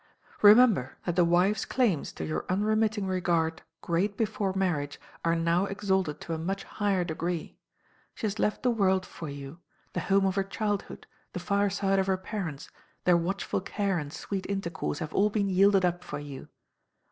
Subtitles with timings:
[0.41, 6.19] Remember that the wife's claims to your unremitting regard, great before marriage, are now exalted
[6.21, 7.59] to a much higher degree.
[8.15, 9.59] She has left the world for you
[9.93, 12.71] the home of her childhood, the fireside of her parents,
[13.03, 16.47] their watchful care and sweet intercourse have all been yielded up for you.